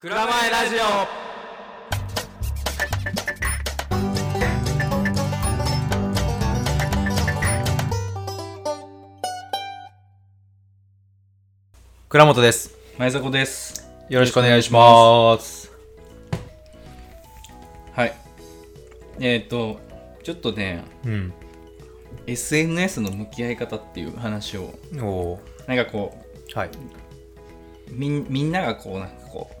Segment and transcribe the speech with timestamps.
[0.00, 0.78] 蔵前ラジオ。
[12.08, 12.78] 倉本です。
[12.96, 13.90] 前迫です。
[14.08, 15.72] よろしくお願いします。
[17.92, 18.14] はい。
[19.18, 19.80] えっ、と
[20.22, 21.32] ちょっとねうん、
[22.28, 24.78] SNS の向き合い方っていう話を。
[25.66, 26.68] なんかこーはい。
[26.68, 26.70] う
[27.90, 29.57] みんみんながこうなんかこう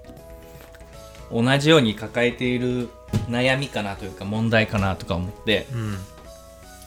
[1.32, 2.88] 同じように抱えている
[3.28, 5.98] 悩みかなというか問題かなとか思ってうん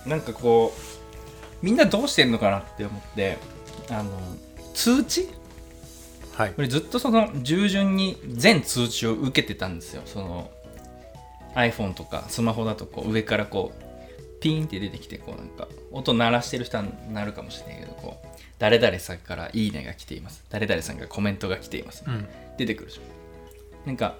[0.05, 3.37] なんかこうみんなどうしてんのかなって思って
[3.89, 4.19] あの
[4.73, 5.29] 通知？
[6.35, 6.53] はい。
[6.53, 10.01] これずっとその従順に全通知を受けてたんですよ。
[10.05, 10.49] その
[11.55, 18.27] iPhone とかスマホだとこう上からこうピーンって出てきてこうなんか音鳴らしてる人はなるかもしれないけどこう
[18.57, 20.43] 誰々さんからいいねが来ています。
[20.49, 22.27] 誰々さんがコメントが来ています、うん。
[22.57, 23.01] 出てくるでしょ
[23.85, 24.15] なんか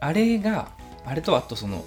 [0.00, 0.72] あれが
[1.04, 1.84] あれとあとその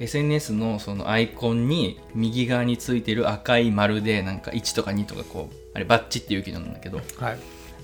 [0.00, 7.38] SNS のそのアイコンに右側についてる赤い丸でなんか1とか2とかこうあれバッチっていう機能なんだけどはい。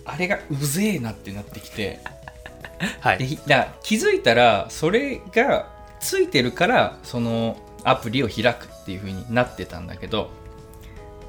[0.07, 2.01] あれがうぜえなってなってきてで
[3.01, 3.27] はい。
[3.27, 10.31] ひだ気づいたらそれがついてるからそのアプリを開くっていう風になってたんだけど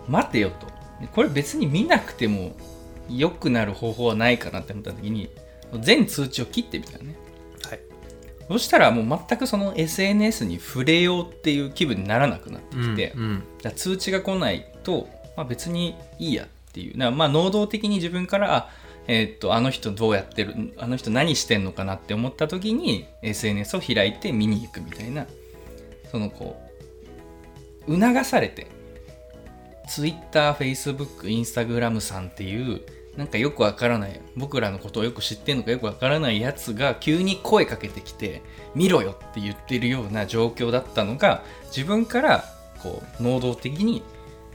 [0.08, 0.67] 待てよと。
[1.14, 2.55] これ別に見なくても
[3.09, 5.30] 良くなる方法はないかなって思った時に
[5.80, 7.16] 全通知を切ってみたのね。
[7.68, 7.80] はい。
[8.48, 16.98] そしたらもう全くその SNS に触れようっていう気分にならなくなってきて、うんだから通知が来ないと、まあ、別にいいやっていう。
[17.12, 18.70] まあ能動的に自分からあ
[19.08, 25.28] えーっとあの人どうやってるあの人何してんのかなって思った時に SNS を開いて見に行くみたいな
[26.12, 26.60] そのこ
[27.88, 28.67] う促されて
[29.88, 32.82] TwitterFacebook、Instagram さんっていう
[33.17, 38.41] なんかよくわからない僕らのことをよく知ってんのかよくわからないやつが急に声かけてきて
[38.75, 42.43] 見ろよって言ってるような状況だったのが自分から
[42.83, 44.03] こう能動的に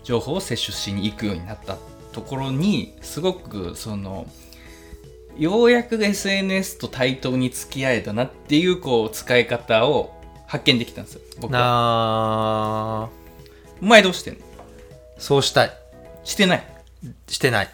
[0.04, 1.78] 情報を摂取しに行くようになった
[2.12, 4.26] ところにすごくその
[5.38, 10.12] ようやく SNS と対等に付き合えたなっていうこう使い方を
[10.47, 13.09] 発見できたんですよ僕は。
[13.81, 14.41] お前どうしてんの？
[15.16, 15.72] そうしたい。
[16.25, 16.65] してない。
[17.28, 17.70] してない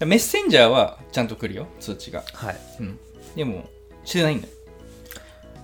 [0.00, 2.24] メッセンジャーはちゃんと来るよ通知が。
[2.32, 2.56] はい。
[2.80, 2.98] うん。
[3.36, 3.68] でも
[4.04, 4.52] してないんだよ。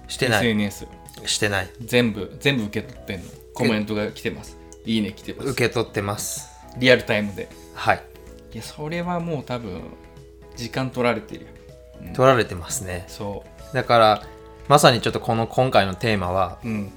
[0.09, 0.39] してない。
[0.39, 0.87] SNS
[1.27, 1.71] してない。
[1.81, 3.25] 全部全部受け取ってんの。
[3.55, 4.57] コメントが来てます。
[4.87, 5.49] いいね来てます。
[5.51, 6.49] 受け取ってます。
[6.79, 7.49] リアルタイムで。
[7.75, 8.03] はい。
[8.53, 9.83] いやそれはもう多分
[10.57, 11.51] 時間取られてるよ。
[12.15, 13.05] 取られてますね。
[13.09, 14.23] そだから
[14.69, 16.93] まさにちょっとこの今回のテーマはううん。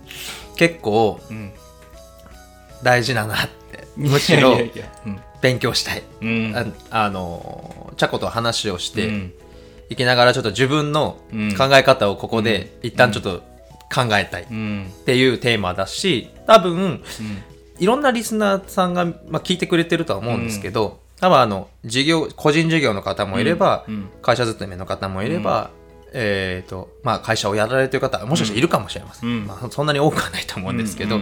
[0.56, 1.52] 結構うん。
[2.84, 3.88] 大事だなって。
[3.96, 4.74] むしろいやいや。
[4.76, 6.04] いやうん勉強したい。
[6.22, 6.76] うん。
[6.90, 9.34] ああのチャコと話をして、うん。
[9.90, 11.56] いきながらちょっと自分のうん。
[11.56, 13.42] 考え方をここで一旦ちょっと
[13.94, 14.92] 考えたいっうん。
[15.06, 17.04] ていうテーマだし多分うん。
[17.78, 24.10] いろんなリスナーさんが、まあ、聞いてくれてるとは思うんですけど、多分あの事業個人事業の方もいれば、うん。
[24.22, 25.72] 会社勤めの方もいれば、
[26.14, 29.46] えーとまあ、会社をやられてる方もしかしたらいるかもしれません、うん。
[29.46, 31.20] まあ、そんなに多くはないと思うんですけど、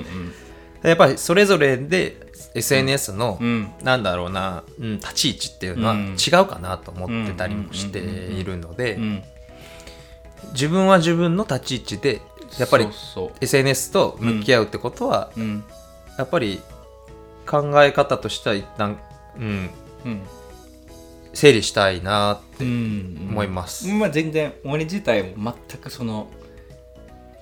[0.84, 3.72] やっぱりそれぞれで SNS の、うん。
[3.84, 6.16] なんだろうな、うん、立ち位置っていうのはうん。
[6.16, 9.24] 違うかなと思ってたりもしているのでうん
[10.54, 12.22] 自分は自分の立ち位置で
[12.60, 12.88] やっぱり
[13.40, 15.64] SNS と向き合うってことは、うん。
[16.18, 16.60] やっぱり
[17.48, 19.00] 考え方としては一旦、
[19.38, 19.70] うん、
[20.06, 20.22] うん。
[21.34, 23.28] 整理したいなってうん。
[23.30, 23.88] 思います。
[23.88, 26.28] まあ全然俺自体も全くその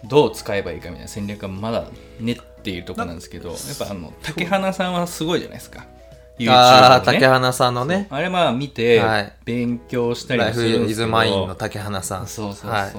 [0.05, 1.85] どう使えばいいかみたいな戦略はまだ
[2.19, 5.85] 練っているところなんですけどやっぱあの竹花さんはすごいじゃないですか。
[6.37, 7.05] YouTube ああ、のね。
[7.05, 9.33] 竹花さんのね、あれまあ見てはい。
[9.43, 12.27] 勉強したりするんでイズすけどマインの竹花さん。
[12.27, 12.93] そうそうそう、はい。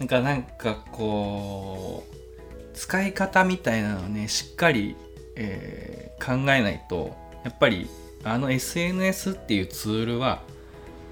[0.00, 4.96] なんかなんかこう使い方みたいなのをねしっかり、
[5.36, 7.14] えー考えないと
[7.44, 7.88] やっぱり
[8.24, 10.40] あの SNS っていうツールは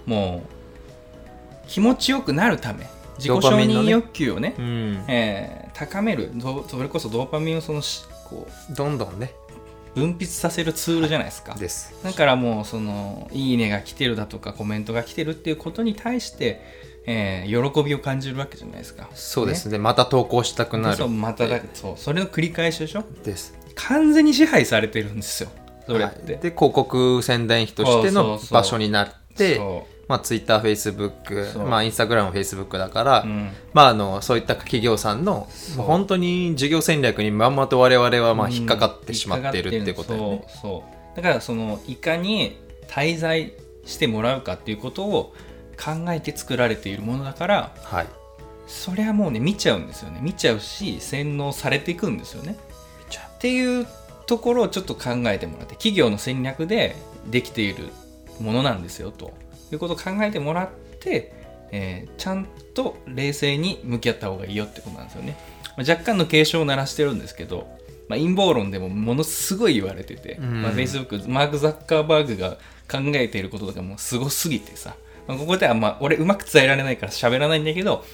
[0.06, 2.86] もう気持ちよくなるため
[3.16, 9.34] 自己承認欲求をねうん、えー高めるどそれこそドーパミンをそのしこどんどんね、
[9.96, 11.54] う分泌させるツールじゃないですか。
[11.54, 11.94] です。
[12.04, 16.60] だからもうその「いいね」が来てるだとかコメントが来てるっていうことに対して、
[17.06, 19.08] えー喜びを感じるわけじゃないですか。
[19.14, 20.96] そうですね、また投稿したくなる。
[20.96, 23.04] そうまただそうそれの繰り返しでしょ？
[23.24, 23.54] です。
[23.74, 25.50] 完全に支配されてるんですよ
[25.88, 26.42] それって、はい。
[26.42, 31.66] で、広告宣伝費としての場所になって、そまあ、Twitter、Facebook、そう。
[31.66, 38.52] まあ、Instagram、Facebook だから、う、うん、まあ、あのそういった企業さんの本当に事業戦略にまんまと我々はまあうん。
[38.52, 40.44] 引っかかってしまっているってことだよね。
[40.48, 40.84] そうそ
[41.14, 41.16] う。
[41.16, 42.58] だからそのいかに
[42.88, 43.52] 滞在
[43.86, 45.34] してもらうかっていうことを
[45.76, 48.06] 考えて作られているものだからはい。
[48.66, 50.20] それはもうね見ちゃうんですよね。
[50.22, 52.56] 見ちゃうし洗脳されていくんですよね。
[53.44, 53.86] っていう
[54.26, 56.96] ところをちょっと考えてもらって企業の戦略で
[57.26, 57.90] できている
[58.40, 59.34] ものなんですよと
[59.74, 60.68] いうことを考えてもらっ
[61.00, 61.32] て、
[61.70, 65.36] えーちゃんと冷静に向き合った方がいいよってことなんですよね、
[65.76, 67.66] まあ若干の警鐘を鳴らしてるんですけど、
[68.08, 70.62] まあ、陰謀論でもものすごい言われてて、うん。
[70.62, 72.58] まあ、Facebook マーク・ザッカーバーグが
[72.90, 78.04] 考えていることとかもすごすぎてさ、まあ、ここではまあ俺うまく伝えられないから喋らないんだけど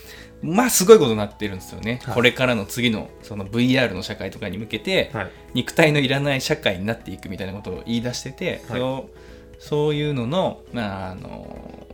[0.43, 2.15] まあすごいことになってるんですよね、はい。
[2.15, 5.31] これからの次のその VR の社会とかに向けて、はい。
[5.55, 8.81] 肉体のいらない社会になっていくみたいなことを言い出してて、はい。
[8.81, 9.17] そう
[9.61, 11.87] そういうのの,、まあ、あの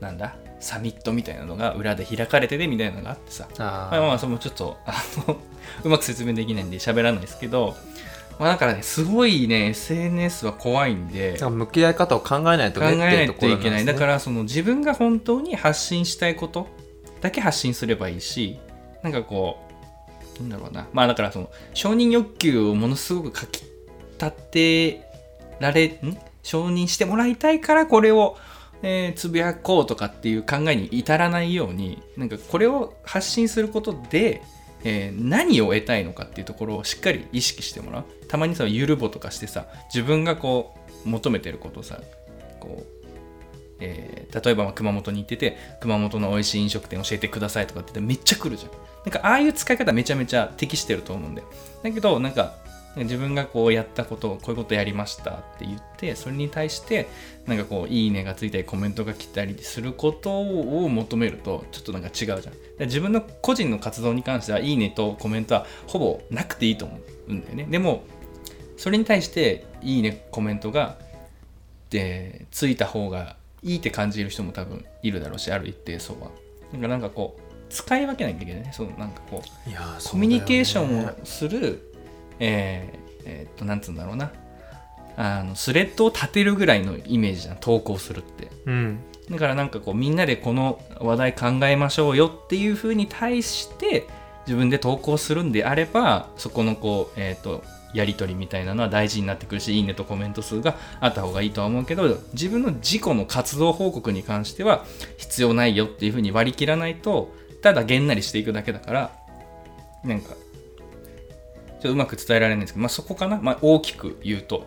[0.00, 3.48] なんだサミットみたいなのが裏で開かれててみたいなのがあってさ。
[3.58, 4.92] あまあまあそれもちょっとあ
[5.28, 5.36] の
[5.84, 7.76] うまく説明できないんで喋らないですけど、
[8.38, 16.66] まあ、だからねすごいね SNS は怖いんであ向き合い方を考えないと考えねってないといけないだからその自分が本当に発信したいこと
[17.20, 18.58] だけ発信すればいいし
[19.02, 19.68] なんかこう
[20.42, 20.86] なんだろうな。
[20.92, 23.64] まあだからその承認欲求をものすごくかき
[24.20, 25.02] 立て
[25.60, 26.18] られん
[26.48, 28.38] 承認してもらいたいからこれを、
[28.82, 34.42] えーつぶやこうとかっていう考えに至らないようになんかこれを発信することで、
[34.82, 38.04] えー何を得たいのかっていうところをしっかり意識してもらう。
[38.28, 40.74] たまにさゆるぼとかしてさ自分がこ
[41.04, 42.00] う求めてることをさ
[42.60, 42.86] こう
[43.80, 48.70] えー例えば熊本に行ってて熊本の美味しい飲食店教えてくださいとかってってめっちゃ来るじゃん。
[49.04, 51.48] なんかああいう使い方めちゃめちゃ適してると思うんだよ。
[51.82, 52.54] だけどなんか
[53.04, 57.08] 自分がこうやったことをこういうことやりましたって言ってそれに対して
[57.46, 62.42] なんかこういいねがついたりコメントが来たりすることを求めるとちょっとなんか違うじゃん。
[62.78, 66.98] で自分の個人の活動に関してはいいねとコメントはほぼなくていいと思
[67.28, 67.66] うんだよね。
[67.70, 68.04] でも
[68.76, 70.98] それに対していいねコメントが
[71.90, 76.30] でついた方がいいって感じる人も多分いるだろうしある一定層は。
[76.72, 78.72] なんかなんかこう使い分けなきゃいけないね。
[78.72, 81.87] そのなんかこういやーコミュニケーションをする、
[82.40, 84.32] えーえーっとなんつうんだろうな。
[85.20, 88.48] あのスレッドを立てるぐらいのイメージじゃん投稿するって。
[88.66, 89.00] うん。
[89.30, 94.06] だからなんかこうみんなでこの話題考えましょうよっていうふうに対して
[94.46, 97.62] 自分で投稿するんであればそこのこうえーっと
[97.94, 104.84] やり取りみたいなのは大事になってくるしいいねとコメント数があった方がいいとは思うけど自分の自己の活動報告に関しては
[105.16, 109.12] 必要ないよっていうふうに割り切らないとただげんなりしていくだけだから
[110.04, 110.34] なんか
[111.80, 114.66] ちょっとうまく伝えられないんですけど、まあ、そこかな、まあ、大きく言うと。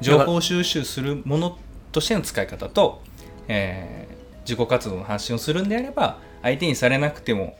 [0.00, 1.58] 情報収集するもの
[1.92, 3.02] としての使い方と、
[3.48, 7.54] えー自己活動の発信をするんであれば相手にされなくても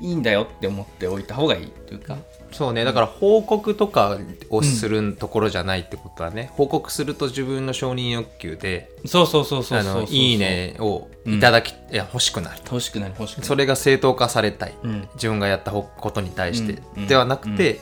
[0.00, 2.16] いいんだよって思っておいた方がいいというか、
[2.52, 2.84] そうね。
[2.84, 4.18] だから報告とか
[4.50, 13.46] をするところじゃないってことはね、報告すると自分の承認欲求でそうそうそうそうあそういいねをいただき、いや欲しくなる欲しくなる欲しくなる。
[13.46, 15.08] それが正当化されたい、うん。
[15.14, 17.06] 自分がやったことに対して、うん。
[17.06, 17.80] ではなくて、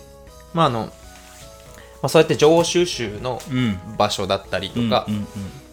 [0.55, 0.93] まああの、ま
[2.03, 3.79] あ、そうやって情報収集のうん。
[3.99, 5.27] 場所だったりとかうんっ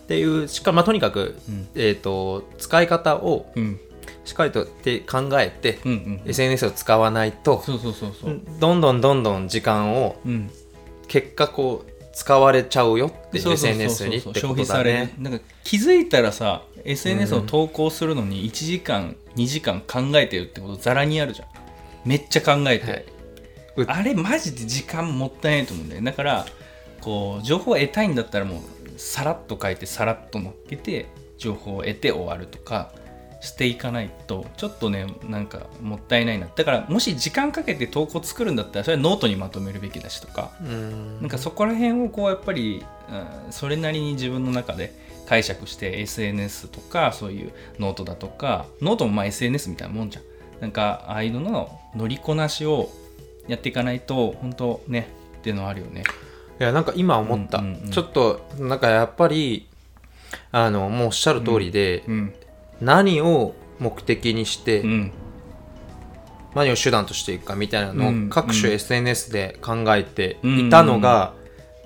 [0.07, 1.67] ていうしかも、まあ、とにかく、うん。
[1.75, 3.63] えー、と使い方をうん。
[3.63, 3.79] うん
[4.23, 6.29] しっかりとって考えて、うんうんうん。
[6.29, 8.41] SNS を使わないと、そうそうそうそう。
[8.59, 10.51] どんどんどんどん時間をうん。
[11.07, 15.13] 結果こう使われちゃうよって SNS にって消ことだ費されるね。
[15.17, 21.47] なんか気づいたらさ SNS を投稿するのに1時間2時間考えてるってことざらにあるじゃん。
[22.03, 23.05] めっちゃ考えて、はい。
[23.05, 23.05] う
[23.85, 26.45] あれマジで時間もったいないと思うんだよだから
[27.01, 31.07] こう情報を得たいんだったらもうさらっと書いてさらっと乗っけて
[31.37, 32.91] 情報を得て終わるとか
[33.39, 36.47] していかないとちょっとねなんかもったいないな。
[36.53, 40.51] だからもし時間かけて投稿作るんだったらそれはノートにまとめるべきだしとか。
[40.61, 41.21] うん。
[41.21, 44.93] なんかそこら辺をこうやっぱり、うんそれなりに自分の中で
[45.27, 50.23] 解釈して SNS とかそういうノートだとかノートもまあ SNS みたいなもんじゃん。
[50.59, 52.89] なんかああいうのの乗りこなしを
[53.47, 56.03] やっていかないと本当ねっていうのはあるよね。
[56.59, 57.91] いやなんか今思った、うんうんうん。
[57.91, 59.67] ちょっとなんかやっぱり
[60.51, 62.33] あのもうおっしゃる通りで、うん
[62.79, 65.11] 何を目的にして、うん。
[66.53, 71.33] 何を手段としていくかみたいなのうんを各種うん SNS で考えていたのが、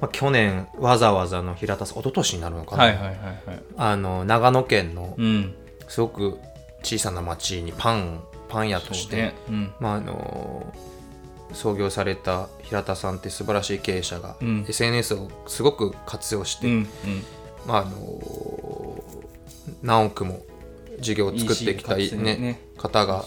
[0.02, 3.64] まあ、去年わざわざの平田さん一昨年になるのかな、はいはいはいはい。
[3.78, 5.56] あの長野県のうん。
[5.88, 6.40] すごく
[6.84, 9.34] 小さな町にパンパン屋として、そうね。
[9.50, 9.74] うん。
[9.80, 10.74] まああの
[11.54, 14.66] 創業された平田さんって素晴らしい経営者が、うん。
[14.68, 16.88] SNS をすごく活用して、うんうん。
[17.66, 19.04] まああの
[19.82, 20.44] 何億も
[21.00, 22.60] 事業を作ってきた、ね用ね。
[22.78, 23.26] 方が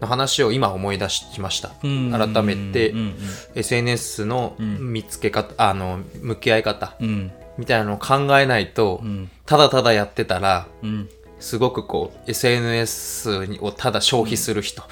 [0.00, 3.14] の話を今思い出しました、うん改めてうん
[3.54, 7.32] SNS のん見つけ方、あの向き合い方うん。
[7.58, 9.30] みたいなのを考えないと、うん。
[9.46, 11.08] ただただやってたらうん。
[11.40, 14.82] すごくこう SNS をただ消費する人、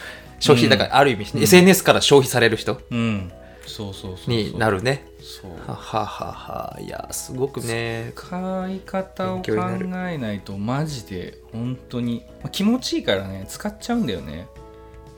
[0.40, 3.32] 消費だからある意味、SNS から消費される人うん。
[3.66, 5.06] そうそうそうになるね。
[5.20, 5.50] そう。
[5.66, 6.78] はははは。
[6.80, 8.12] いやすごくね。
[8.14, 12.24] 使い方を考えないとマジで本当に。
[12.42, 14.46] まあ気持ちいいからね使っちゃうんだよね。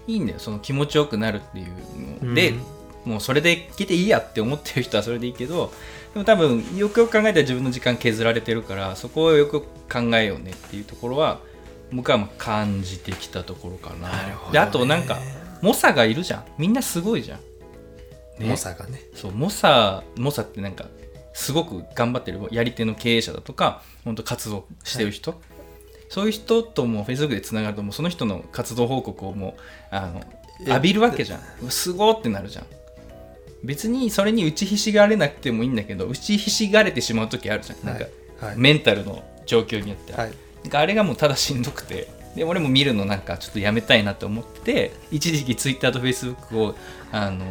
[0.06, 0.38] いいんだよ。
[0.38, 2.54] その気持ちよくなるっていうので、
[3.04, 5.72] もうそれで来ていいやって思ってる人はそれでいいけど
[6.12, 11.40] でも多分よくよく考えたら自分の時間削られてるからそこをよく考えようねっていうところは
[11.92, 14.08] 僕はまあ感じてきたところかな。
[14.08, 14.14] ね。
[14.52, 15.18] であとなんか
[15.62, 16.44] 猛者がいるじゃん。
[16.58, 17.38] みんなすごいじゃん。
[18.38, 18.48] ね。
[18.48, 19.00] 猛者がね。
[19.14, 20.86] そう猛者猛者ってなんか
[21.32, 25.40] すごく頑張ってるやり手の経営者だとか本当活動してる人、
[26.08, 29.56] そういう人とも Facebook でつながるともうその人の活動報告をも
[29.92, 30.22] うあの
[30.60, 31.70] え浴びるわけじゃん。
[31.70, 32.66] すごーってなるじゃん。
[33.64, 38.04] 別にそれに打ちひしがれなくてもいいんだけど打ちひしがれてしまう時あるじゃん、なんか
[38.40, 38.56] はい。
[38.56, 40.32] メンタルの状況によっては、はい
[40.72, 46.74] あれがもうただしんどくてで俺も見るのなんかちょっとやめたいなと思って一時期 Twitter と Facebook を
[47.12, 47.44] あの、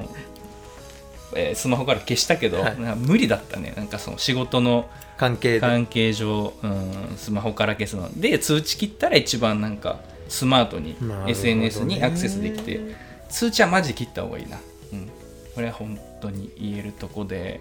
[1.36, 2.76] えースマホから消したけど、はい。
[2.96, 3.74] 無理だったね。
[3.76, 5.60] なんかその仕事の関係で。
[5.60, 8.10] 関係上、うん、スマホから消すの。
[8.20, 10.96] で通知切ったら一番なんかスマートに
[11.28, 13.08] SNS にアクセスできて。
[13.30, 14.58] 通知はマジで切った方がいいな、
[14.94, 15.10] うん、
[15.54, 17.60] これは本当に言えるとこで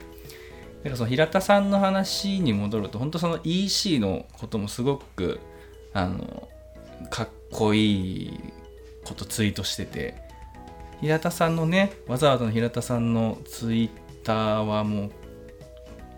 [0.87, 5.41] なんかその平田さんの話に戻ると本当その EC のこともすごく
[5.93, 6.49] あの
[7.11, 8.41] かっこいい
[9.05, 10.15] ことツイートしてて
[11.01, 13.91] 平田さんのねわざわざの平田さんのツイッ
[14.23, 15.09] ターはもう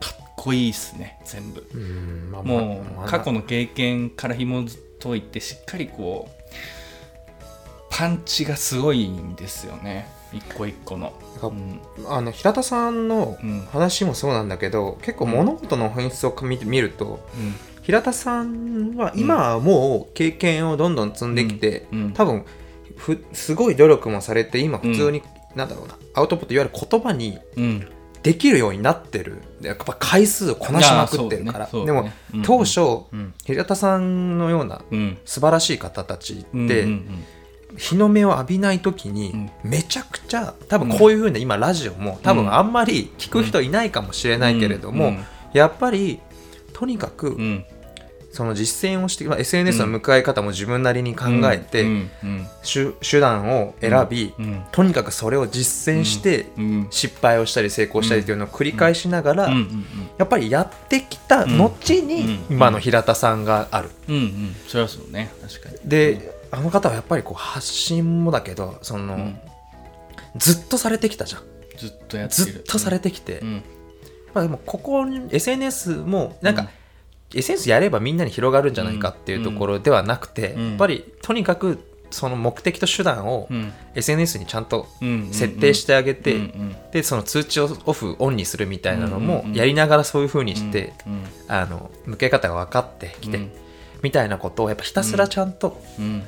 [0.01, 1.67] かっこいいっすね全部。
[1.73, 4.67] うんまあもまあう過去の経験から紐
[5.03, 6.39] 解いてしっかりこう
[7.89, 11.15] パンチがすごいんですよね一個一個の、
[12.09, 17.21] あの平田さんのうん話もそうなんだけど結構物事の本質を見て見ると
[17.83, 22.45] 平田さんは今はもう経験をどんどん積んできて、多分
[22.97, 25.23] ふすごい努力もされて今普通に、
[25.55, 27.89] なんだろうなアウトプットいわゆる言葉にうん。
[28.23, 29.41] できるようになってる。
[29.61, 32.43] でやっぱ回数をこなしまくってるから、でも、うん。
[32.43, 33.33] 当初、うん。
[33.45, 35.19] 平田さんのようなうん。
[35.25, 36.87] 素晴らしい方たちって、
[37.77, 39.51] 日の目を浴びない時に、うん。
[39.63, 45.25] めちゃくちゃ多分こういうふうな今ラジオも多うん分あんまり聞く人いないかもしれないけれども、うん。
[45.53, 46.21] やっぱり
[46.73, 47.65] とにかく、うん。
[48.31, 51.87] その実践をして、まあ、SNS の迎え方も自分なりに考えて、
[52.63, 54.63] 手手段を選び、うん。
[54.71, 56.87] とにかくそれを実践して、うん。
[56.91, 59.51] 失敗をしたり成功したりというのを繰り返しながら、
[60.19, 62.55] やっぱりやってきた後に、うん。
[62.57, 63.91] 今の平田さんがある。
[64.09, 64.15] うん。
[64.15, 64.57] うん。
[64.69, 65.33] それはそうね。
[65.43, 65.77] 確かに。
[65.89, 69.41] で、あの方はやっぱりこう発信もだけどその、ん。
[70.37, 71.43] ずっとされてきたじゃん。
[71.77, 72.53] ずっとやってる。
[72.53, 73.63] ずっとされてきて、うん。
[74.35, 76.69] まあ、でもここに SNS もなんか、
[77.35, 80.69] SNS やればみんなに広がるんじゃないかっていうところではなくて、うん。
[80.71, 81.79] やっぱりとにかく
[82.11, 83.73] その目的と手段をうん。
[83.95, 86.37] SNS にちゃんとうん設定してあげて、
[86.93, 93.51] でその通知をオフオンにするみたいなのもやりながらそういう風にして、うんあの向け方が分かってきて、うん。
[94.03, 96.23] みたいなことをやっぱひたすらちゃんとうん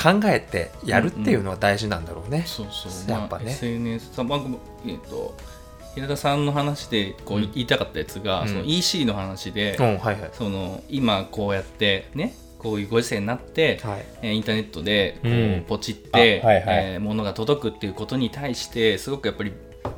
[0.00, 2.44] 考えてやるっていうのは大事なんだろうね。
[2.46, 3.10] そうそう。
[3.10, 3.44] やっぱね。
[3.44, 4.40] まあ SNS さ、まあ
[4.86, 5.36] えっと
[5.94, 7.52] 平田さんの話でこううん。
[7.52, 8.48] 言いたかったやつが、うん。
[8.48, 10.30] その EC の話で、うんはいはい。
[10.32, 14.04] その今こうやってねこういうご時世になって、はい。
[14.22, 15.64] えーインターネットでこう、うん。
[15.68, 16.64] ポチって、あはいはい。
[16.66, 19.52] えー物が届くっていうことに対してすごくやっぱり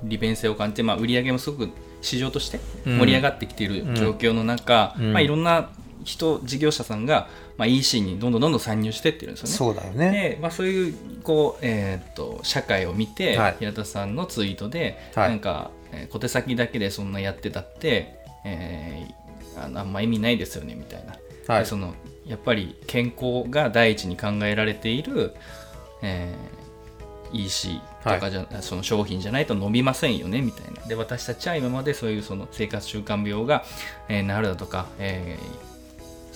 [0.05, 5.13] 利便性を感じて、まあ、売り上げもすごく市場として盛り上がってきている状況の中、うん。
[5.13, 5.71] まあ、いろんな
[6.05, 9.53] 人事業者さんが、まあ、EC にどんどんどんどん参入してってるんですよね。
[9.55, 10.11] そうだよね。
[10.11, 13.57] で、まあ、そういうこう、えーっと社会を見て、はい。
[13.59, 15.29] 平田さんのツイートで、はい。
[15.31, 21.13] なんか、えー小手先だけでそんなやってたって、えーあのあんま意味ないですよねみたいな、
[21.47, 21.63] はい。
[21.65, 21.95] でその
[22.27, 25.35] やっぱり健康が第一に考えられている、
[26.03, 26.63] えー
[27.35, 30.87] EC とかじゃ、その商品じゃないと伸びませんよねみたいな。
[30.87, 33.65] で私たちは今までそういうその生活習慣病が、
[34.09, 35.72] えーなるだとか、えー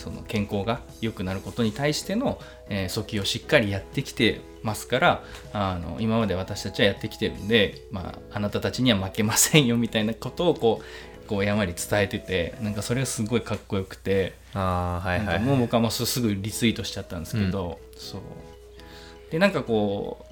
[0.06, 10.80] その健康が良くなることに対しての、えー訴求をしっかりやってきてますからあの今まで私たちはやってきてるんで、まあ、あなたたちには負けませんよみたいなことをこ
[11.24, 18.20] うこうやんわり伝えててなんかそれがすごいかっこよくて、ああはいはいもう僕はもうすぐリツイートしちゃったんですけど、そう。
[19.32, 20.24] でなんかこ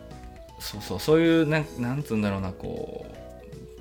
[0.57, 3.15] うそうそうそういうなんなんつうんだろうなこう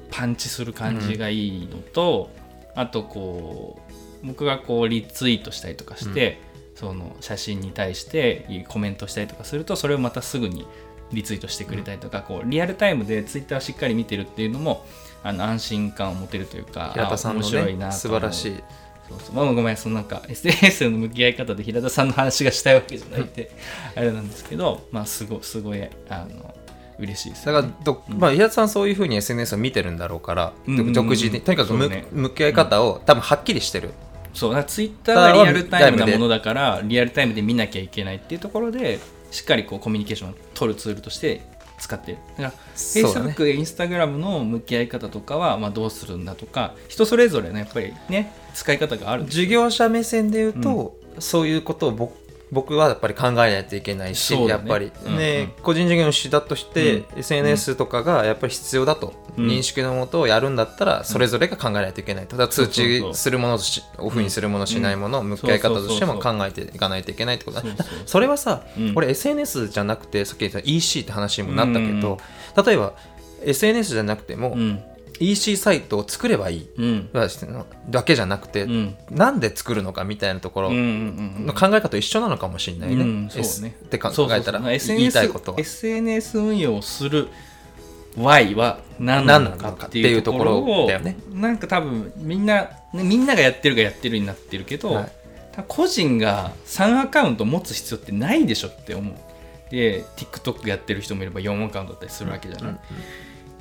[0.10, 2.32] パンチする感じがいいのと、
[2.74, 3.83] あとこう
[4.24, 6.39] 僕がこうリツイートしたりとかして、
[6.75, 10.65] その写真に対してコメントしたりとかするとそれをまたすぐに
[11.12, 14.86] リツイートしてくれたりとか、こうリアルタイムでツイッターをしっかり見てるっていうのも
[15.24, 18.56] あの安心感を持てるというか平田さんのあ面白いなね素晴らしい。
[19.10, 19.36] そうそう。
[19.36, 23.51] まあごめんそのなんか SNS の向き合い方で平田さんの話がしたいわけじゃないって
[23.96, 26.56] あれなんですけどまあすごすごいあの
[27.00, 30.94] 嬉しいです、だからど、まあ、平田さんそういうふうに SNS を見てるんだろうから、うんうんうん。
[30.94, 32.06] 独自にとにかくね。
[32.12, 33.92] 向き合い方を多分はっきりしてる、
[34.34, 39.00] そうだツイッターはリアルタイムなものだからリアルタイムで見なきゃいけないっていうところで
[39.32, 41.42] しっかりこうコミュニケーションを取るツールとして
[41.80, 42.18] 使ってる。
[42.32, 43.36] だからそうだね。
[43.38, 54.46] Facebook、Instagram の向き合い方とかはまあどうするんだとか人それぞれのやっぱりね使い方がある事業者目線で言うと、そういうことを僕僕はやっぱり考えないといけないし、ね。
[54.46, 55.64] やっぱり、うんねうん。
[55.64, 57.20] 個人事業主だとして、うん。
[57.20, 59.48] SNS とかがやっぱり必要だと、うん。
[59.48, 62.38] 認識のもとをやるんだったらそれぞれが考えないといけないと。
[62.38, 67.64] だ通知するものとしオフにするものしないもの、向き合い方としても考えていかないといけないってことだ
[68.06, 68.94] それはさ、うん。
[68.96, 72.20] 俺 SNS じゃなくてさっき言った EC って話にもなったけど、
[72.56, 72.64] うん。
[72.64, 72.94] 例えば
[73.46, 74.82] SNS じゃなくても、うん、
[75.20, 77.10] EC サイトを作ればいいうん。
[77.89, 78.96] だけじゃなくて、うん。
[79.12, 80.82] なんで作るのかみたいなところうんうん
[81.39, 83.03] うんの考え方と一緒なのかもしれないね。
[83.03, 83.75] うんそうね。
[83.86, 85.60] って考えたら言い SNS, たいことは。
[85.60, 87.29] SNS 運用をする
[88.17, 91.17] Y は何なのかっていうところだよね。
[91.32, 95.12] なんか多分みんなねみんながやってるがやってるになってるけど、はい。
[95.67, 99.15] 個人が3アカウント持つ必要ってないでしょって思う。
[99.70, 102.79] で TikTok やってる人もいれば4アカウントだったりするわけじゃない、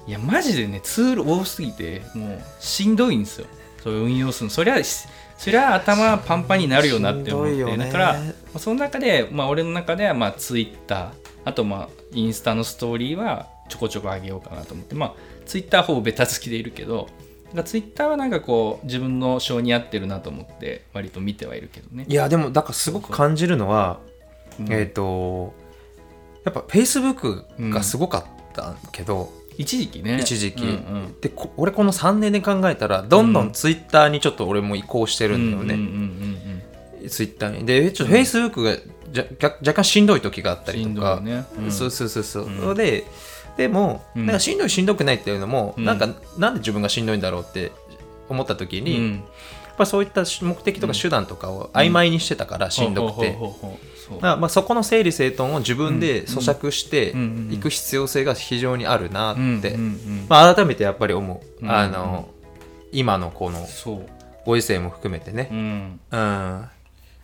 [0.06, 3.47] いやマジでねツール多すぎてもうしんどいんですよ。
[3.82, 4.50] そういう運用するの。
[4.50, 7.76] そりゃそりゃ頭パンパンになるよなって思って、ね。
[7.76, 11.12] だから、まあ、その中で、まあ、俺の中ではまあ Twitter
[11.44, 14.94] あとまあインスタのストーリーはちょこちょこ上げようかなと思って。
[14.94, 15.14] まあ
[15.47, 17.09] Twitter ほぼベタつきでいるけど。
[17.52, 22.06] なんか Twitter はなんかこう自分の性に合ってるなと思って割と見てはいるけどね。
[22.09, 24.00] いやでもだからすごく感じるのは、
[24.59, 24.73] うん。
[24.73, 25.52] えっ、と
[26.44, 30.18] やっぱ Facebook がすごかったけど、一時期ね。
[30.21, 30.62] 一時期。
[30.62, 31.21] うんうん。
[31.21, 35.92] でこ俺この3年で考えたらどんどん Twitter にちょっと俺も移行してるんだよね、うんうんうん
[37.02, 37.66] うん Twitter に。
[37.66, 38.76] でちょっと Facebook が
[39.11, 41.44] じゃ若若干しんどい時があったりとか、いね。
[41.59, 41.73] うん。
[41.73, 42.75] そうそうそうそう、うん。
[42.75, 43.04] で
[43.56, 44.26] でも、うん。
[44.26, 45.84] なんかしんどいしんどくないっていうのも、うん。
[45.84, 47.73] なんかなんで自分がしんどいんだろうって
[48.28, 49.12] 思った時に、うん。
[49.15, 49.19] や
[49.73, 53.71] っぱそういった目的とか手段とかを曖昧にしてたからしんどくて、ほうほうほう。
[53.71, 57.15] ほうまあまあ、そこの整理整頓を自分で咀嚼して
[57.51, 59.77] いく必要性が非常にあるなって、
[60.29, 62.29] まあ、改めてやっぱり思う、うんあの
[62.93, 63.67] 今のこの
[64.45, 66.01] ご時世も含めてうね、ん。
[66.11, 66.69] うん。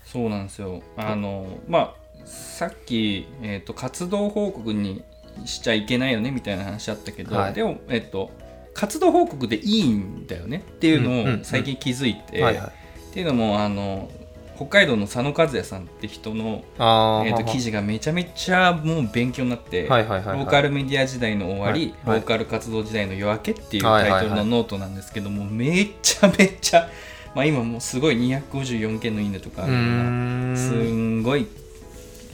[0.04, 0.82] そうなんですよ。
[0.96, 5.04] あのまあさっき、えー、と活動報告に
[5.44, 7.52] しちゃいけないよねみたいな話あったけど、はい。
[7.52, 8.30] でもえっ、と
[8.72, 14.10] 活動報告でいいんだよねっていうのを最近気づいて、っていうのもあの
[14.58, 20.38] 北海道の佐野和也さんって人の、えー、と記事がめちゃめちゃもう勉強になって、はいはいはいはい。
[20.38, 22.18] ローカルメディア時代の終わり、はいはい。
[22.18, 26.88] ローカル活動時代の夜明けっていうタイトルのノートなんですけども、めちゃめちゃ、
[27.36, 31.46] まあ、今もうすごい254件のいいねとかあうるようなすんごい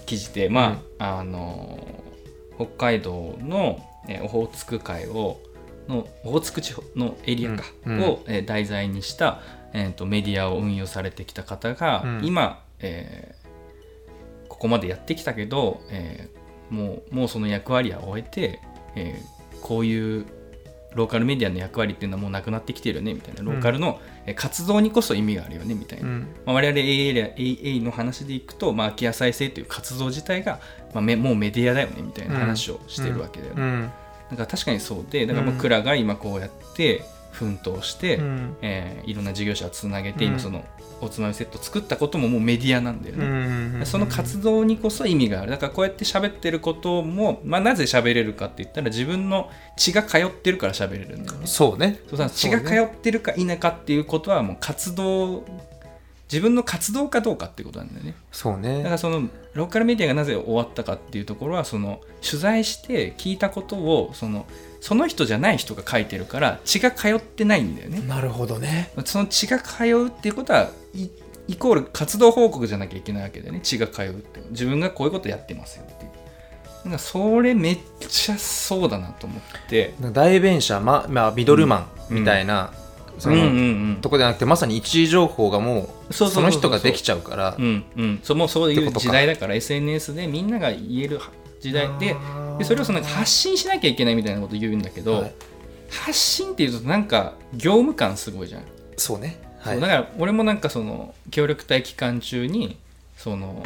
[0.07, 1.79] 記事で、まああの
[2.57, 5.41] 北海道の、えーオホーツク海を
[5.89, 7.97] のオホーツク地方のエリアか、うん。
[7.97, 8.03] うん。
[8.05, 9.43] を、えー題材にした、
[9.75, 12.25] えー、とメディアを運用されてきた方が、うん。
[12.25, 13.45] 今、えー
[14.49, 18.61] ここまでやってきたけど、えーもうもうその役割は終えて、
[18.95, 20.27] えーこういう
[20.95, 23.43] ローカルメディアの役割っていうのはもうなくなってきてるよねみたいな。
[23.43, 26.21] ローカルの、えー活動にこそ意味があるよねみたいな、うん。
[26.47, 30.61] まあ、我々 AA, AA の話でいくと、まあ、空き家再生という活動自体が、
[30.95, 33.91] まあ、めもうメディアだよねみたいな話をしてるわけだよね、うん。
[34.31, 35.61] だから確かにそうでだからまあうん。
[35.61, 37.03] 蔵が今こうやって
[37.35, 38.57] 奮闘して、うん。
[38.63, 40.31] えーいろんな事業者をつなげて、うん。
[40.33, 40.65] 今その
[41.01, 45.51] おつまみセットを作ったことももうメディアなんだようね、んその活動にこそ意味がある。
[45.51, 51.47] だからこうやって喋ってることも、まあ、なぜ喋れるかって言ったら自分の血が通ってるから喋れるんだよね。
[51.47, 52.01] そうね。
[52.09, 55.45] そうさ血が通ってるか否かっていうことはもう活動
[56.33, 58.15] 自分の活動かどうかっていうことなんだよね。
[58.33, 58.79] そうね。
[58.79, 64.47] だからそのローカルメディアがなぜ終わったかっていうところはその取材して聞いたことをその
[64.85, 68.03] その人じゃない人が書いてるから血が通ってないんだよね。
[68.07, 68.93] なるほどね。
[69.07, 71.09] その血が通うっていうことはい
[71.49, 73.61] イコール活動報告じゃなきゃいけないわけだよね。
[73.63, 76.11] 血が通うって自分がこういうことやってますよっていう。
[76.85, 79.95] なんかそれめっちゃそうだなと思って。
[80.13, 82.75] 代弁者、ままあ、ミドルマンみたいな、
[83.19, 83.51] その、うんうんう
[83.93, 83.99] ん。
[84.03, 87.57] とこじゃなくてまさに一時情報がもうその人ができちゃうから。
[87.59, 91.19] うんうん、そうもうそういう時代だから SNS でみんなが言える
[91.69, 91.89] 時代。
[91.99, 92.17] で
[92.59, 95.35] でそれをその発信しなきゃいけないみたいなこと言うんだけど、はい。
[95.91, 98.63] 発信っていうとなんか業務感すごいじゃん、
[98.97, 99.41] そうね。
[99.61, 99.81] はい。
[99.81, 102.77] だから俺もなんかその協力隊期間中に
[103.17, 103.65] その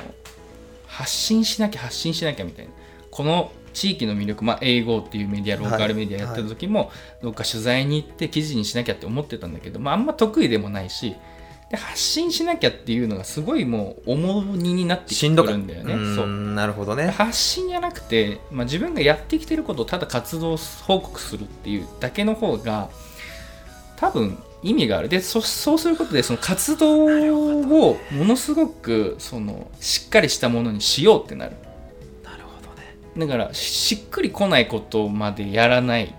[0.86, 2.70] 発信しなきゃ発信しなきゃみたいな。
[3.10, 6.90] この地域の魅力、まあ、英語っていうメディアローカルメディアやってた時も、
[7.22, 11.14] どっか取材に行って記事にしなきゃって思ってたんだけど、まあ、あんま得意でもないし
[11.70, 16.26] で発信しなきゃっていうのがすごいもう重荷になってくしんどかるんだよねうそう。
[16.26, 17.08] なるほどね。
[17.08, 22.88] 発信じゃなくて、まあ、自分がやってきてることをただ活動報告するっていうだけの方が
[23.96, 25.10] 多分意味がある。
[25.10, 31.52] でそそうすることでその活動をものすごくそのしっかりしたものにしようってなる。
[32.24, 33.26] なるほどね。
[33.26, 36.14] だからしっくりこないことまでやらない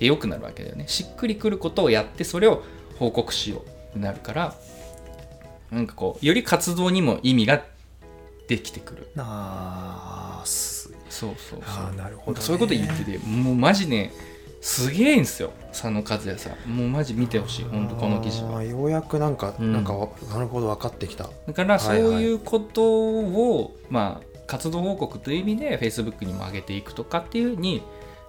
[0.00, 0.88] でよくなるわけだよね。
[0.88, 2.64] しっくりくることをやってそれを
[2.98, 4.54] 報告しようってなるから
[5.70, 7.62] なんかこうより活動にも意味が
[8.48, 9.10] できてくる。
[9.16, 11.60] あーすそうそうそう。
[11.66, 12.44] あーなるほどね。
[12.44, 14.12] そういうこと言っててもうマジね
[14.60, 15.52] すげえんすよ。
[15.68, 16.76] 佐野和也さん。
[16.76, 17.64] もうマジ見てほしい。
[17.64, 18.64] 本当この記事は。
[18.64, 19.72] ようやくなんか、うん。
[19.72, 21.28] なんかわなるほど分かってきた。
[21.46, 22.14] だからそうはい。
[22.14, 27.82] はいいうことを、まあ活動報告という意味で Facebook にも上げていくとかっていうふうに、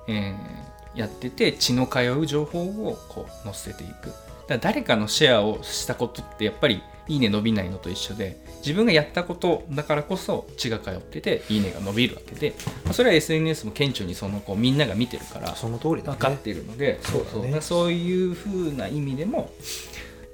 [0.07, 4.07] えーやってて血の通う情報をこう載せていく。
[4.07, 4.13] だか
[4.49, 12.53] ら誰かのシェアをしたことってやっぱりいいね伸びないのと一緒で自分がやったことだからこそ血が通ってていいねが伸びるわけで、
[12.85, 17.29] まあそれは SNS も顕著にそのこうみんなが見てるからその通り分かっているので、そうだね。
[17.31, 19.49] そうだからそういう風な意味でも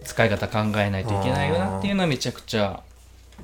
[0.04, 2.82] 使い方考えないといけないよなっていうのはめちゃくちゃ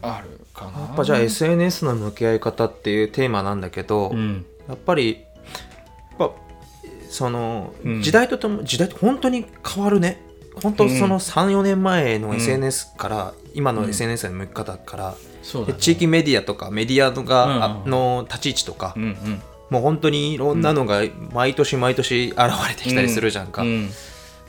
[0.02, 0.80] あるかな。
[0.80, 5.26] やっぱじゃあ SNS の向き合い方っていうテーマなんだけど、うん、やっぱり
[6.18, 6.32] やっぱ
[7.10, 8.02] その、うん。
[8.02, 10.22] 時代ととも時代って本当に変わるね
[10.56, 11.00] 本当うん。
[11.00, 12.36] その34年前のうん。
[12.36, 13.90] SNS から、今のうん。
[13.90, 15.16] SNS の向き方から、
[15.78, 19.42] 地域メディアとかメディアが、の立ち位置とか、うんうん。
[19.70, 21.02] もう本当にいろんなのが
[21.34, 22.38] 毎年毎年現
[22.68, 23.90] れてきたりするじゃんか、うん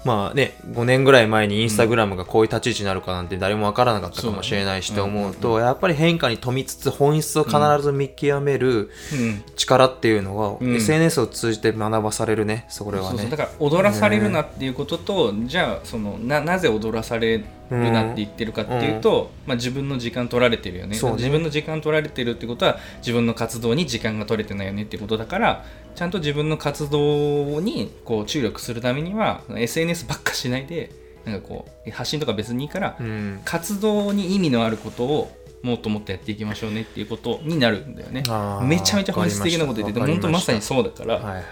[0.04, 9.42] まあね5年ぐらい前にインスタグラムがこういう立ち位置になるかなんて誰もわからなかったかもしれないしと思うとやっぱり変化に富みつつ本質を必ず見極めるうん。
[9.56, 10.76] 力っていうのは、うん。
[10.76, 13.08] SNS を通じて学ばされるねそれはね。
[13.10, 13.30] そうそう。
[13.30, 20.96] だから踊らされるなっていうことと、じゃあそのななぜ踊らされるなって言ってるかっていうと、まあ、自分の時間取られてるよね。
[20.96, 21.16] そうね。
[21.16, 30.90] 自分の時間取られてるってことは自分の活動に時間が取れてないよねってことだからちゃんと自分の活動にこう注力するためには SNS ばっかしないで
[31.24, 33.40] なんかこう発信とか別にいいから、うん。
[33.44, 35.30] 活動に意味のあることを
[35.62, 38.24] もっともっとやっていきましょうねっていうことになるんだよね。
[38.66, 41.44] めちゃめちゃ本質的なこと言ってて本当まさにそうだから、はいはい。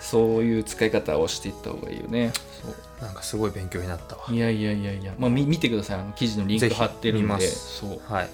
[0.00, 2.32] そういう使い方をしていった方がいいよね。
[3.00, 4.24] なんかすごい勉強になったわ。
[4.30, 6.00] いやいやいやいや、まあ、み見てください。
[6.00, 7.46] あの記事のリンク貼ってるんで。
[7.48, 8.12] そう。
[8.12, 8.28] はい。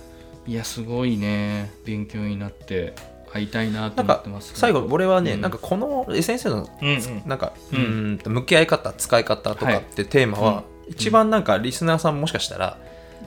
[0.48, 1.70] いやすごいね。
[1.84, 2.94] 勉強になって
[3.32, 4.52] 会いたいなとなんか思ってます。
[4.54, 5.40] 最後俺はね、うん。
[5.40, 7.22] なんかこの SNS のうんうん。
[7.26, 12.78] なんか、ううん向き合い方使い方とかってテーマは、一番なんかリスナーさんもしかしたら、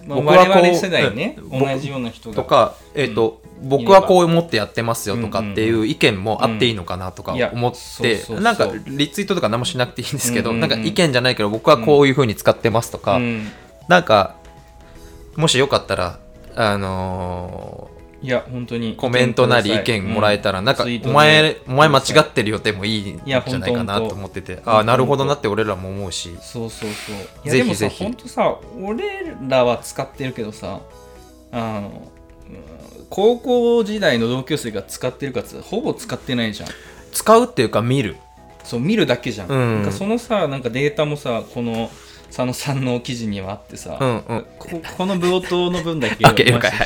[0.06, 1.60] まあ、僕はこう我々世代ね、うん。
[1.60, 10.70] 同じような人がとか、えっ、と、僕はこう思ってやってますよとかっていう意見もあっていいのかなとか思ってなんかリツイートとか何もしなくていいんですけど、うんうんうん。
[10.70, 13.48] なんか意見じゃないけど僕はこういう風に使ってますとか、うん。
[13.88, 14.36] なんか
[15.38, 16.20] もしよかったら
[16.56, 17.90] あの
[18.24, 18.94] いや本当に。
[18.94, 24.60] ーコメントなり意見もらえたら、なんかお前お前間違ってるよってもいいんじゃないかなと思ってて。
[24.66, 26.36] ああなるほどなって俺らも思うし。
[26.42, 27.12] そうそうそ
[27.46, 27.50] う。
[27.50, 30.80] ぜひでもさぜひ本当さ俺らは使ってるけどさ
[31.52, 32.10] あの
[32.50, 36.70] うん高校時代の同級生が使ってるかっつほぼ使ってないじゃん。
[37.12, 38.16] 使うっていうか見る。
[38.64, 39.76] そう見るだけじゃん,、うん。
[39.76, 41.92] なんかそのさなんかデータもさこの
[42.36, 44.46] 佐野さんの記事にはあってさ、うんうん。
[44.58, 46.26] ここの冒頭の分だけ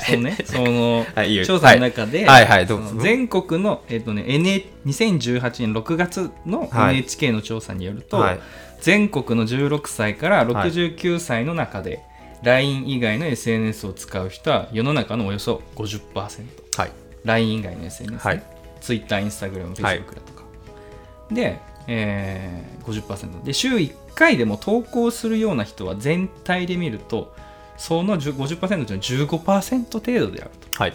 [0.06, 2.46] そのねそのはいいいよ調査の中で、はい。
[2.46, 2.90] はいどうぞ。
[2.90, 6.98] その全国の、えっとね、NA2018 年6月のはい。
[6.98, 8.40] NHK の調査によると、はい。
[8.82, 12.02] 全国の16歳から69歳の中で、
[12.44, 16.50] LINE 以外の SNS を使う人は世の中のおよそ 50%LINE
[17.26, 17.54] はい。
[17.56, 18.44] 以外の SNS、はい。
[18.82, 20.02] Twitter、Instagram、Facebook だはい。
[20.04, 20.44] とか、
[21.32, 21.58] で、
[21.88, 27.36] えー、50%で週1回でも投稿するような人は全体で見ると
[27.78, 30.84] その10 50%のうちの15%程度であると。
[30.84, 30.94] はい。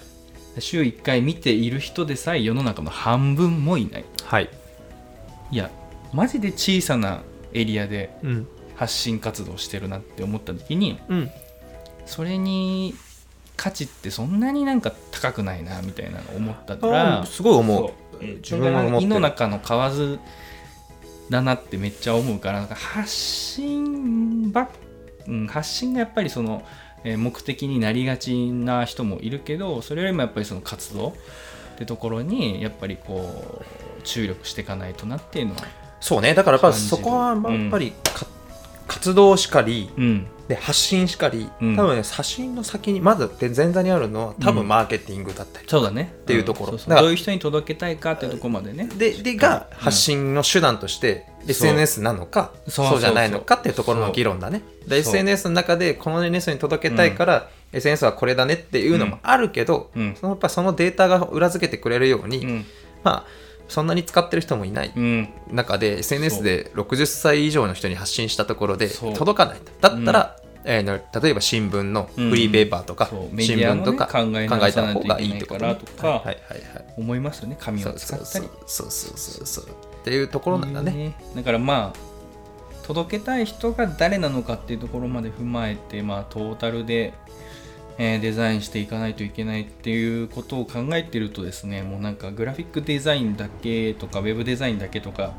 [0.56, 4.04] で週1回見ている人でさえ世の中の半分もいない。
[4.24, 4.50] はい。
[5.52, 5.70] いや
[6.12, 8.48] マジで小さなエリアでうん。
[8.74, 11.30] 発信活動してるなって思った時にうん。
[12.04, 12.94] それに
[13.56, 17.92] 価値ってそんなになんか高くないなみたいなのを思ったからすごい思う。
[18.20, 19.02] 自分も思ってる。
[19.02, 20.18] 胃の中の蛙
[21.32, 24.68] だなってめっちゃ思うから発信ばっ、
[25.26, 26.62] うん、発信がやっぱりその、
[27.04, 31.14] えー目的になりがちな人もいるけどそれよりもやっぱりその活動っ
[31.78, 33.64] てところにやっぱりこ
[33.98, 35.62] う注力していかないとなっていうのは
[36.00, 36.34] そうね。
[36.34, 38.26] だからやっぱそこはやっぱりか、
[38.86, 41.76] 活動しかりうんで発信しかり、うん。
[41.76, 44.56] 多分ね発信の先にまず前座にあるのは多うん。
[44.56, 46.12] 分マーケティングだったり、そうだね。
[46.22, 46.70] っていうところ。
[46.72, 46.88] そうそう。
[46.90, 48.88] だからどういう人に届けたいかっていうところまでね。
[48.96, 52.86] ででが発信の手段としてそう SNS なのかそう。
[52.86, 54.62] そうじゃないのかっていうところの議論だね。
[54.86, 60.14] でそう SNS の中でこの年齢層に届けたいから、SNS はこれだねっていうのもあるけど、うん。
[60.16, 62.66] そのやっぱそのデータが裏付けてくれるように、うん。
[63.02, 63.26] まあ
[63.68, 65.28] そんなに使ってる人もいないうん。
[65.50, 69.14] 中で SNS で60歳以上の人に発信したところでそう。
[69.14, 69.72] 届かないと。
[69.80, 75.66] だったら、えーの例えば新聞のフリーペーパーとか、そうメデ新聞とか考えた方がいいってことか。
[75.66, 76.36] らとかはいはいはい
[76.74, 76.84] はい。
[76.96, 77.56] 思いますよね。
[77.58, 78.48] 紙を使ったり。
[78.66, 79.64] そうそうそうそうそう。
[79.66, 80.92] っていうところなんだね。
[80.92, 81.14] ね。
[81.34, 87.14] だからまあ届けたい人が誰なのかっていうところまで踏まえて、まあ、トータルで、
[87.98, 95.34] えーデザインしていかないといけないっていうことを考えてるとですねもうなんかグラフィックデザインだけとかウェブデザインだけとか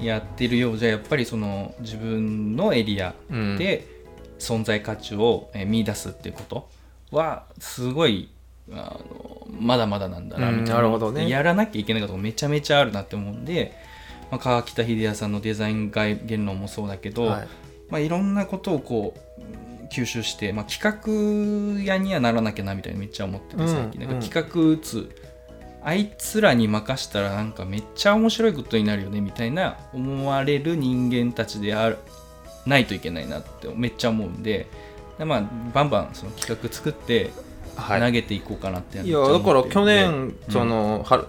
[0.00, 3.56] やってるようじゃやっぱりその自分のエリアうん。
[3.58, 3.86] で
[4.42, 6.68] 存在価値をえー見出すっていうこと
[7.10, 8.28] はすごい
[8.70, 11.28] あのまだまだなんだなうんみたいな,、なるほどね。
[11.28, 13.72] やらなきゃいけないことがめちゃめちゃあるなって思うんで、
[14.30, 17.48] まあ、川北秀哉さんのデザイン概言論もそうだけど、はい。
[17.90, 20.80] まあ、いろんなことをこう吸収して、まあ、企
[21.78, 24.20] 画屋にはならなきゃなみたいなめっちゃ思ってて最近、うんなん。
[24.20, 25.10] か企画打つ。
[25.84, 31.98] あいつらに任したらなんかめっちゃ面白いことになるよねみたいな思われる人間たちである
[32.66, 34.68] ないといけないなってめっちゃ思うんで
[35.18, 35.42] でまあ
[35.74, 37.30] バンバンその企画作って
[37.76, 38.00] はい。
[38.00, 41.24] 投げていこうかなっていやだから去年、その春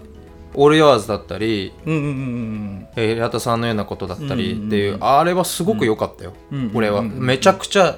[0.55, 6.71] オール・ヨアーズだったり、うんうんうんえー平田さんのようなことだったりうんうんうんっていう、あれはすごく良かったよ、うん。
[6.73, 7.25] 俺は、うんうんうん。
[7.25, 7.97] めちゃくちゃ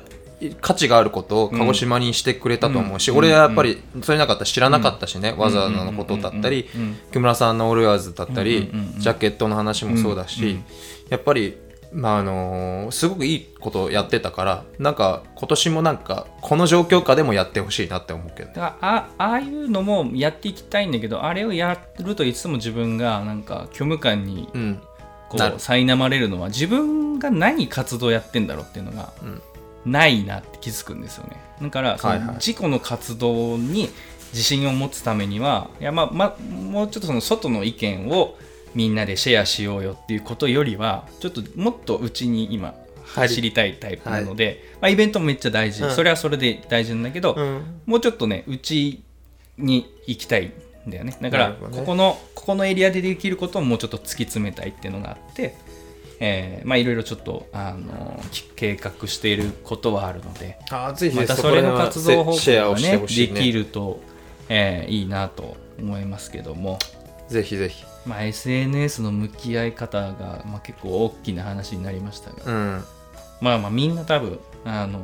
[0.62, 10.64] 価値があることを鹿児島にしてくれたと思うし、うん俺はやっぱりそれなかったら知らなかったしね、わざわざのことだったり、うんうんうん木村さんのオール・ヨアーズだったり、うんうんうんうんジャケットの話もそうだし、うんうん。
[11.10, 11.58] やっぱり
[11.96, 18.50] まああのーすごくいいことをやってたからなんか今年もなんかこの状況下でもやってほしいなって思うけど。
[18.50, 24.82] ねあああいうのもやっていきたいんだけどあれをやるといつも自分がなんか虚無感にうん。
[25.30, 29.12] こう苛まれるのは自分が何活動やってんだろうっていうのが
[29.84, 31.38] ないなって気づくんですよね。
[31.62, 32.28] だからそはいはい。
[32.28, 33.90] の自己の活動に
[34.34, 38.36] 自信を持つためにはいやまあまあもうちょっとその外の意見を
[38.76, 43.28] みんなでシェアしようよっていうことよりはちょっともっとうちに今はい。
[43.28, 45.92] 走りたいタイプなので、まあ、イベントもめっちゃ大事、うん。
[45.92, 47.82] それはそれで大事なんだけど、うん。
[47.86, 49.04] もうちょっとねうち
[49.58, 50.52] に行きたい
[50.88, 51.16] んだよね。
[51.22, 51.56] だから、ね。
[51.72, 55.56] ここのここのエリアでできることをもうちょっと突き詰めたいっていうのがあって、
[56.20, 63.08] えーまあいろいろちょっとあのき計画していることはあるのであーぜひまたそれの活動方法シェアをしてがねね。
[63.08, 64.02] できると、
[64.50, 66.80] えーいいなと思いますけども、
[67.28, 72.84] ぜひぜひまあ、SNS の向き合い方が、まあ、結構大きな話になりましたが、うん。
[73.42, 75.00] まあまあみんな多分あの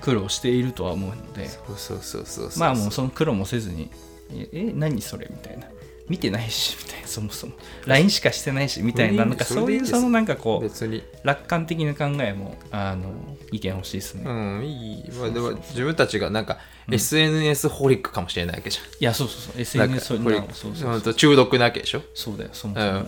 [0.00, 1.48] 苦労しているとは思うので。
[1.48, 3.90] そうそうそうそうまあもうその苦労もせずに
[4.32, 5.66] ええ何それみたいな。
[6.08, 7.06] 見てないしみたいな。
[7.06, 7.52] そもそも。
[7.86, 9.24] LINE しかしてないしみたいな。
[9.24, 11.04] なんかそういうそのなんかこう別に。
[11.22, 13.12] 楽観的な考えもあの
[13.52, 16.58] 意見欲しいですね、いうんいい、まあ、でも自分たちがなんか
[16.90, 18.84] SNS ホリックかもしれないわけじゃん。
[19.00, 19.60] やそうそうそう。
[19.60, 20.54] SNS ホリック。
[20.54, 22.02] そうそうそう中毒なわけでしょ？
[22.14, 23.06] そうだよそもそも、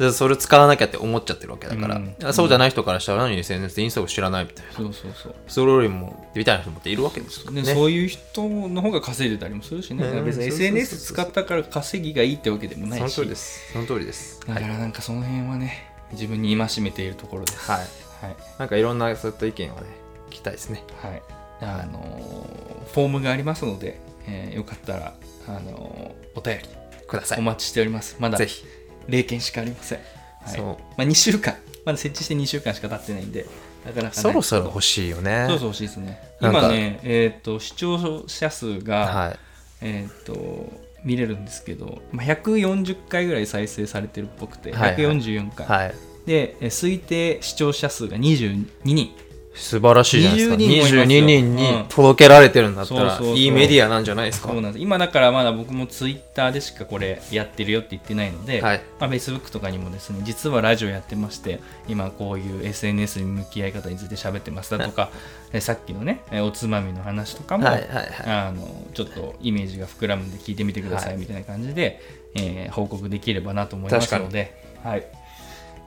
[0.00, 0.12] うん。
[0.12, 2.16] それ使わなきゃって思っちゃってるわけだから、うん。
[2.32, 4.72] そうじゃない人からしたら何？SNS でインスタを知らないみたいな。
[4.72, 5.34] そうそうそう。
[5.46, 7.62] それよりもみたいな人もいるわけですよね。
[7.62, 13.02] ねそういう人の方が稼いでたりもするしね、うん別に SNS 使ったから稼ぎがいいってわけでもないし。
[13.02, 13.72] その通りです。
[13.72, 17.70] その通りですだはい、からなんかその辺はね自分に戒めているところです。
[17.70, 18.36] はい、はい。
[18.58, 19.82] なんかいろんなそういった意見をね
[20.30, 20.84] 聞きたいですね。
[21.02, 21.22] はい、
[21.62, 25.14] あのーフォームがありますので、えーよかったら、
[25.48, 26.64] あのーお便り
[27.06, 27.38] ください。
[27.38, 28.16] お待ちしております。
[28.18, 28.64] まだぜひ。
[29.08, 29.98] 0件しかありません。
[30.44, 30.56] はい。
[30.56, 30.66] そう。
[30.96, 33.46] まあ、2週間、まだ設置して2週間しか経ってないんで、
[33.84, 35.46] なかなかそろそろ欲しいよね。
[35.48, 36.20] そうそう欲しいですね。
[36.40, 39.38] 今ね、えっ、と、視聴者数が、はい。
[39.82, 40.72] えっ、と、
[41.04, 45.02] 見れるんですけど、まあ、140回ぐらい再生されてるっぽくて、はいはい。
[45.02, 45.66] 144回。
[45.66, 45.94] はい。
[46.26, 49.10] で、えー推定視聴者数が22人。
[49.54, 50.54] 素晴らしいじゃないですか。
[50.56, 51.02] 20人もいますよ。
[51.02, 51.56] 22人うん。
[51.56, 54.48] に届けられてるんだったらいいメディアなんじゃないですか。
[54.48, 54.82] そうなんです。
[54.82, 58.82] 今だからまだ僕もツイッターでしかこれやってるよって言ってないので、はい。
[58.98, 65.10] まあ、Facebook とかにもですね実はラジオやってまして今こういう SNS に向き合い方について喋ってますだとか
[65.52, 68.06] えさっきのねえおつまみの話とかも、はいはいはい。
[68.26, 72.00] あのちょっとイメージが膨らむんで聞いてみてくださはいいみたいな感じで、
[72.34, 75.06] えー報告できればなと思いますので、はい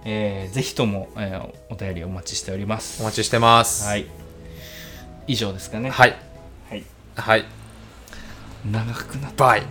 [0.05, 3.01] えーぜひとも、えーお便りお待ちしております。
[3.01, 3.87] お待ちしてます。
[3.87, 4.05] はい、
[5.27, 5.89] 以上ですかね。
[5.89, 6.15] はい。
[6.69, 6.83] はい、
[7.15, 7.45] はい。
[8.71, 9.63] 長くなったバイ